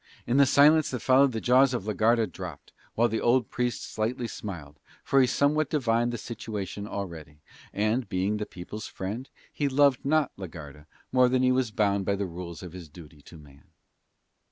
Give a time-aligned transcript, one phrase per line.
[0.25, 3.83] In the silence that followed the jaws of la Garda dropped, while the old Priest
[3.83, 9.69] slightly smiled, for he somewhat divined the situation already; and, being the people's friend, he
[9.69, 13.21] loved not la Garda more than he was bound by the rules of his duty
[13.21, 13.65] to man.